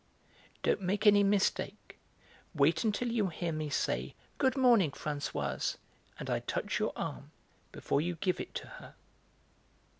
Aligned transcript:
Don't 0.63 0.81
make 0.81 1.05
any 1.05 1.21
mistake. 1.23 1.99
Wait 2.55 2.83
until 2.83 3.11
you 3.11 3.27
hear 3.27 3.51
me 3.51 3.69
say 3.69 4.15
'Good 4.39 4.57
morning, 4.57 4.89
Françoise,' 4.89 5.75
and 6.17 6.27
I 6.27 6.39
touch 6.39 6.79
your 6.79 6.91
arm 6.95 7.29
before 7.71 8.01
you 8.01 8.15
give 8.15 8.39
it 8.39 8.55
to 8.55 8.65
her." 8.67 8.95